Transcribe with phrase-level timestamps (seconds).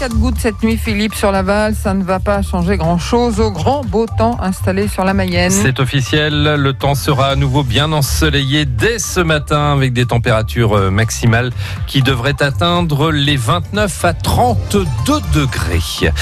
[0.00, 1.74] 3-4 gouttes cette nuit, Philippe, sur Laval.
[1.74, 5.50] Ça ne va pas changer grand-chose au grand beau temps installé sur la Mayenne.
[5.50, 10.74] C'est officiel, le temps sera à nouveau bien ensoleillé dès ce matin avec des températures
[10.74, 11.50] euh, maximales
[11.86, 14.84] qui devraient atteindre les 29 à 32
[15.32, 16.12] degrés.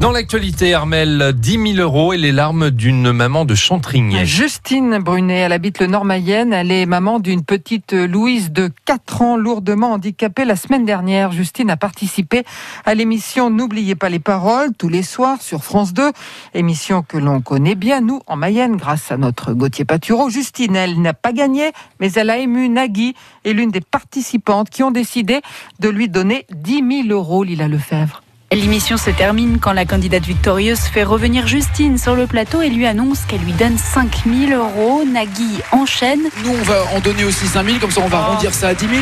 [0.00, 4.24] Dans l'actualité, Armel, 10 000 euros et les larmes d'une maman de Chantrigny.
[4.24, 6.52] Justine Brunet, elle habite le Nord-Mayenne.
[6.52, 10.44] Elle est maman d'une petite Louise de 4 ans, lourdement handicapée.
[10.44, 12.44] La semaine dernière, Justine a participé
[12.86, 13.17] à l'émission
[13.50, 16.12] N'oubliez pas les paroles tous les soirs sur France 2,
[16.54, 20.30] émission que l'on connaît bien, nous, en Mayenne, grâce à notre Gauthier Patureau.
[20.30, 24.82] Justine, elle n'a pas gagné, mais elle a ému Nagui et l'une des participantes qui
[24.82, 25.40] ont décidé
[25.80, 28.22] de lui donner 10 000 euros, Lila Lefebvre.
[28.50, 32.86] L'émission se termine quand la candidate victorieuse fait revenir Justine sur le plateau et lui
[32.86, 35.02] annonce qu'elle lui donne 5000 euros.
[35.04, 36.22] Nagui enchaîne.
[36.42, 38.32] Nous, on va en donner aussi 5000, comme ça on va Oh.
[38.32, 39.00] rendir ça à 10 000.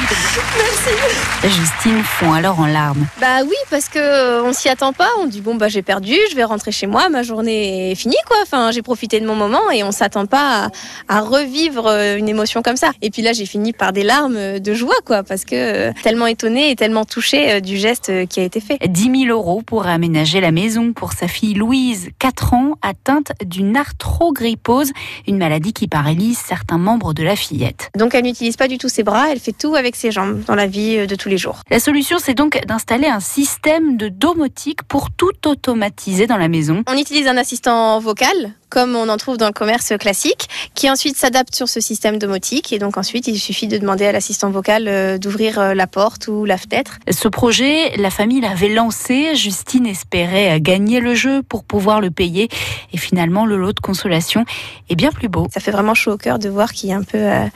[1.45, 3.07] Justine fond alors en larmes.
[3.21, 5.09] Bah oui, parce que euh, on s'y attend pas.
[5.21, 8.17] On dit bon bah j'ai perdu, je vais rentrer chez moi, ma journée est finie
[8.27, 8.37] quoi.
[8.43, 10.71] Enfin j'ai profité de mon moment et on s'attend pas
[11.09, 12.91] à, à revivre euh, une émotion comme ça.
[13.01, 16.27] Et puis là j'ai fini par des larmes de joie quoi, parce que euh, tellement
[16.27, 18.79] étonnée et tellement touchée du geste qui a été fait.
[18.87, 19.36] 10 000 euros
[19.67, 24.93] pour aménager la maison pour sa fille Louise, 4 ans, atteinte d'une arthrogrypose,
[25.29, 27.91] une maladie qui paralyse certains membres de la fillette.
[27.97, 30.55] Donc elle n'utilise pas du tout ses bras, elle fait tout avec ses jambes dans
[30.55, 31.61] la vie euh, de tous les jours.
[31.71, 36.83] La solution, c'est donc d'installer un système de domotique pour tout automatiser dans la maison.
[36.89, 41.17] On utilise un assistant vocal, comme on en trouve dans le commerce classique, qui ensuite
[41.17, 42.73] s'adapte sur ce système domotique.
[42.73, 46.29] Et donc ensuite, il suffit de demander à l'assistant vocal euh, d'ouvrir euh, la porte
[46.29, 46.99] ou la fenêtre.
[47.11, 49.35] Ce projet, la famille l'avait lancé.
[49.37, 52.49] Justine espérait gagner le jeu pour pouvoir le payer.
[52.93, 54.45] Et finalement, le lot de consolation
[54.89, 55.47] est bien plus beau.
[55.53, 57.47] Ça fait vraiment chaud au cœur de voir qu'il y a un peu euh,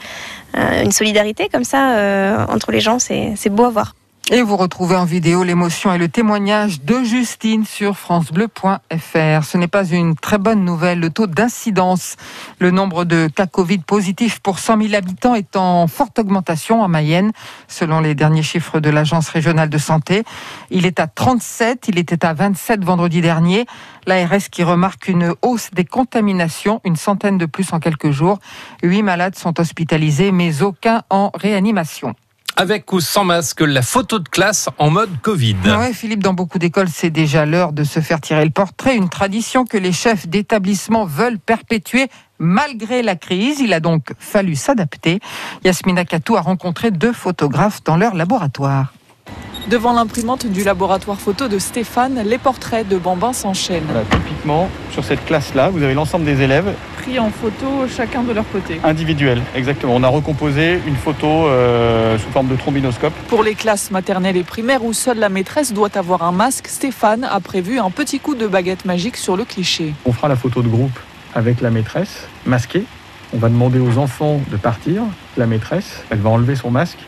[0.57, 2.99] euh, une solidarité comme ça euh, entre les gens.
[2.99, 3.95] C'est c'est beau à voir.
[4.29, 9.43] Et vous retrouvez en vidéo l'émotion et le témoignage de Justine sur francebleu.fr.
[9.43, 10.99] Ce n'est pas une très bonne nouvelle.
[10.99, 12.15] Le taux d'incidence,
[12.59, 16.87] le nombre de cas Covid positifs pour 100 000 habitants est en forte augmentation en
[16.87, 17.31] Mayenne,
[17.67, 20.23] selon les derniers chiffres de l'Agence régionale de santé.
[20.69, 23.65] Il est à 37, il était à 27 vendredi dernier.
[24.05, 28.37] L'ARS qui remarque une hausse des contaminations, une centaine de plus en quelques jours.
[28.81, 32.15] Huit malades sont hospitalisés, mais aucun en réanimation.
[32.57, 35.55] Avec ou sans masque, la photo de classe en mode Covid.
[35.65, 39.09] Ouais, Philippe, dans beaucoup d'écoles, c'est déjà l'heure de se faire tirer le portrait, une
[39.09, 42.07] tradition que les chefs d'établissement veulent perpétuer
[42.39, 43.59] malgré la crise.
[43.59, 45.19] Il a donc fallu s'adapter.
[45.63, 48.93] Yasmina Katou a rencontré deux photographes dans leur laboratoire.
[49.71, 53.85] Devant l'imprimante du laboratoire photo de Stéphane, les portraits de Bambin s'enchaînent.
[53.85, 58.33] Voilà, typiquement, sur cette classe-là, vous avez l'ensemble des élèves Pris en photo chacun de
[58.33, 58.81] leur côté.
[58.83, 59.41] individuels.
[59.55, 59.95] Exactement.
[59.95, 63.13] On a recomposé une photo euh, sous forme de trombinoscope.
[63.29, 67.23] Pour les classes maternelles et primaires où seule la maîtresse doit avoir un masque, Stéphane
[67.23, 69.93] a prévu un petit coup de baguette magique sur le cliché.
[70.03, 70.99] On fera la photo de groupe
[71.33, 72.83] avec la maîtresse, masquée.
[73.33, 75.03] On va demander aux enfants de partir.
[75.37, 76.99] La maîtresse, elle va enlever son masque.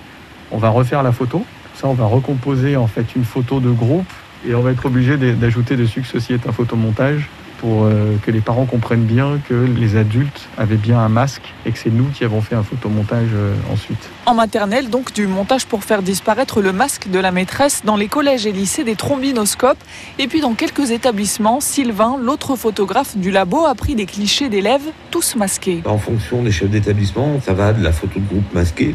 [0.53, 1.43] On va refaire la photo.
[1.75, 4.05] Ça, on va recomposer en fait une photo de groupe
[4.47, 7.29] et on va être obligé d'ajouter dessus que ceci est un photomontage
[7.63, 11.71] pour euh, que les parents comprennent bien que les adultes avaient bien un masque et
[11.71, 14.09] que c'est nous qui avons fait un photomontage euh, ensuite.
[14.25, 18.09] En maternelle, donc, du montage pour faire disparaître le masque de la maîtresse dans les
[18.09, 19.81] collèges et lycées des trombinoscopes.
[20.19, 24.89] Et puis dans quelques établissements, Sylvain, l'autre photographe du labo, a pris des clichés d'élèves,
[25.09, 25.83] tous masqués.
[25.85, 28.93] En fonction des chefs d'établissement, ça va de la photo de groupe masquée,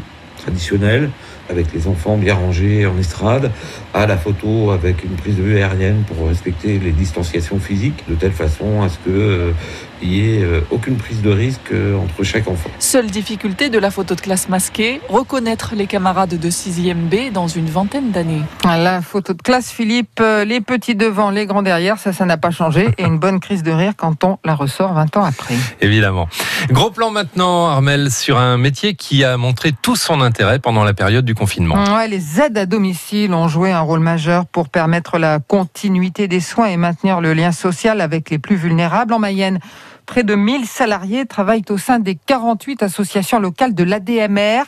[0.49, 1.11] traditionnelle,
[1.49, 3.51] avec les enfants bien rangés en estrade,
[3.93, 8.15] à la photo avec une prise de vue aérienne pour respecter les distanciations physiques, de
[8.15, 12.47] telle façon à ce qu'il n'y ait euh, aucune prise de risque euh, entre chaque
[12.47, 12.69] enfant.
[12.79, 17.47] Seule difficulté de la photo de classe masquée, reconnaître les camarades de 6e B dans
[17.47, 18.41] une vingtaine d'années.
[18.63, 22.37] La photo de classe, Philippe, euh, les petits devant, les grands derrière, ça, ça n'a
[22.37, 22.89] pas changé.
[22.97, 25.55] Et une bonne crise de rire quand on la ressort 20 ans après.
[25.81, 26.27] Évidemment.
[26.71, 30.93] Gros plan maintenant, Armel, sur un métier qui a montré tout son intérêt pendant la
[30.93, 31.75] période du confinement.
[32.07, 36.67] Les aides à domicile ont joué un rôle majeur pour permettre la continuité des soins
[36.67, 39.59] et maintenir le lien social avec les plus vulnérables en Mayenne.
[40.05, 44.63] Près de 1000 salariés travaillent au sein des 48 associations locales de l'ADMR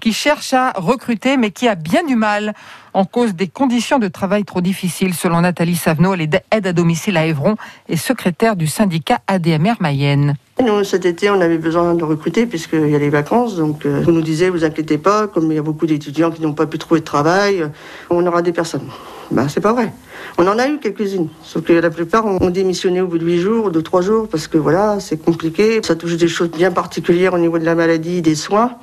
[0.00, 2.54] qui cherchent à recruter mais qui a bien du mal
[2.94, 5.14] en cause des conditions de travail trop difficiles.
[5.14, 7.56] Selon Nathalie Savenot, elle aide à domicile à Évron
[7.88, 10.36] et secrétaire du syndicat ADMR Mayenne.
[10.64, 13.56] Nous, cet été, on avait besoin de recruter puisqu'il y a les vacances.
[13.56, 16.40] Donc, euh, on nous disait, vous inquiétez pas, comme il y a beaucoup d'étudiants qui
[16.40, 17.68] n'ont pas pu trouver de travail, euh,
[18.08, 18.88] on aura des personnes.
[19.32, 19.92] Ben, c'est pas vrai.
[20.38, 21.28] On en a eu quelques-unes.
[21.42, 24.46] Sauf que la plupart ont démissionné au bout de huit jours, de trois jours, parce
[24.46, 25.80] que voilà, c'est compliqué.
[25.82, 28.76] Ça touche des choses bien particulières au niveau de la maladie, des soins.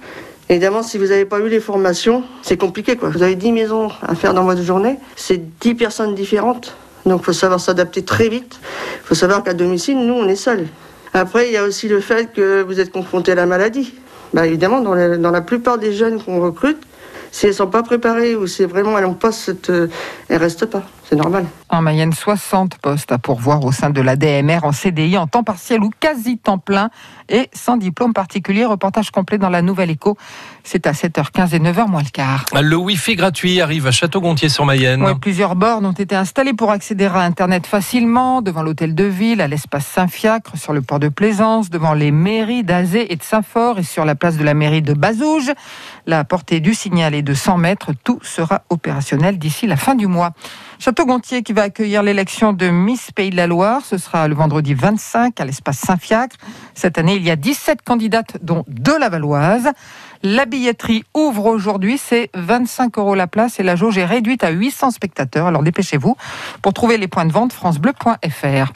[0.52, 2.98] Évidemment, si vous n'avez pas eu les formations, c'est compliqué.
[2.98, 3.08] Quoi.
[3.08, 6.76] Vous avez 10 maisons à faire dans votre journée, c'est 10 personnes différentes.
[7.06, 8.60] Donc il faut savoir s'adapter très vite.
[9.02, 10.68] Il faut savoir qu'à domicile, nous, on est seuls.
[11.14, 13.94] Après, il y a aussi le fait que vous êtes confronté à la maladie.
[14.34, 16.80] Bah, évidemment, dans la, plupart des jeunes qu'on recrute,
[17.32, 19.70] si elles ne sont pas préparées ou si vraiment elles n'ont pas cette...
[19.70, 19.88] euh,
[20.28, 20.84] elles restent pas.
[21.10, 21.46] C'est normal.
[21.74, 25.44] En Mayenne, 60 postes à pourvoir au sein de la DMR en CDI, en temps
[25.44, 26.90] partiel ou quasi temps plein
[27.30, 28.66] et sans diplôme particulier.
[28.66, 30.18] Reportage complet dans la Nouvelle Écho.
[30.66, 32.44] C'est à 7h15 et 9h moins le quart.
[32.62, 35.02] Le Wi-Fi gratuit arrive à Château-Gontier-sur-Mayenne.
[35.02, 39.40] Ouais, plusieurs bornes ont été installées pour accéder à Internet facilement, devant l'hôtel de ville,
[39.40, 43.80] à l'espace Saint-Fiacre, sur le port de Plaisance, devant les mairies d'Azé et de Saint-Fort
[43.80, 45.54] et sur la place de la mairie de Bazouges.
[46.06, 47.92] La portée du signal est de 100 mètres.
[48.04, 50.32] Tout sera opérationnel d'ici la fin du mois.
[50.80, 53.86] Château-Gontier qui va accueillir l'élection de Miss Pays de la Loire.
[53.86, 56.36] Ce sera le vendredi 25 à l'espace Saint-Fiacre.
[56.74, 59.70] Cette année, il y a 17 candidates, dont deux Lavalloises.
[60.24, 64.52] La billetterie ouvre aujourd'hui, c'est 25 euros la place et la jauge est réduite à
[64.52, 65.48] 800 spectateurs.
[65.48, 66.16] Alors dépêchez-vous
[66.62, 68.72] pour trouver les points de vente francebleu.fr.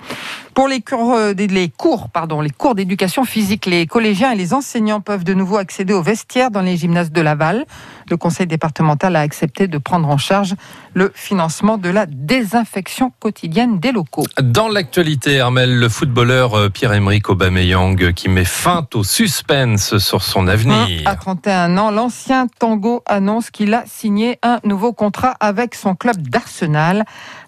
[0.56, 4.54] Pour les cours, euh, les cours, pardon, les cours d'éducation physique, les collégiens et les
[4.54, 7.66] enseignants peuvent de nouveau accéder aux vestiaires dans les gymnases de Laval.
[8.10, 10.56] Le conseil départemental a accepté de prendre en charge
[10.94, 14.26] le financement de la désinfection quotidienne des locaux.
[14.42, 20.48] Dans l'actualité, Armel, le footballeur euh, Pierre-Emerick Aubameyang qui met fin au suspense sur son
[20.48, 21.08] avenir.
[21.08, 26.18] À 31 ans, l'ancien Tango annonce qu'il a signé un nouveau contrat avec son club
[26.28, 27.06] d'Arsenal.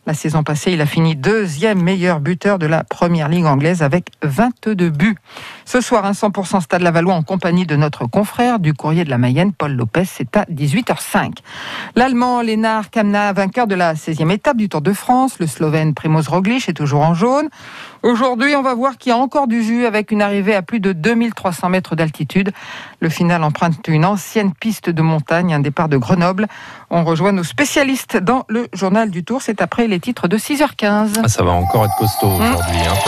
[0.08, 4.12] La saison passée, il a fini deuxième meilleur buteur de la première ligue anglaise avec
[4.24, 5.18] 22 buts.
[5.66, 9.18] Ce soir, un 100% Stade Lavallois en compagnie de notre confrère du courrier de la
[9.18, 11.40] Mayenne, Paul Lopez, c'est à 18h05.
[11.98, 16.30] L'Allemand Lénard Kamna, vainqueur de la 16e étape du Tour de France, le Slovène Primoz
[16.30, 17.50] Roglic est toujours en jaune.
[18.02, 20.80] Aujourd'hui, on va voir qu'il y a encore du jus avec une arrivée à plus
[20.80, 22.52] de 2300 mètres d'altitude.
[23.02, 26.48] Le final emprunte une ancienne piste de montagne, un départ de Grenoble.
[26.90, 29.42] On rejoint nos spécialistes dans le journal du Tour.
[29.42, 31.22] C'est après les titres de 6h15.
[31.24, 32.78] Ah, ça va encore être costaud aujourd'hui.
[32.88, 32.94] hein.